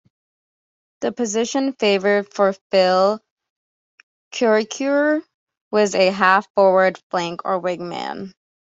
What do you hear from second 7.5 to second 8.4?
wingman.